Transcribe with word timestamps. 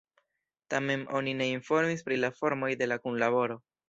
Tamen 0.73 1.03
oni 1.19 1.35
ne 1.41 1.47
informis 1.57 2.01
pri 2.07 2.17
la 2.21 2.31
formoj 2.39 2.71
de 2.81 2.89
la 2.89 2.99
kunlaboro. 3.05 3.59